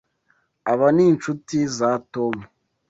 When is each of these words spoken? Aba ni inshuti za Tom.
Aba 0.71 0.87
ni 0.95 1.03
inshuti 1.11 1.57
za 1.77 1.91
Tom. 2.13 2.35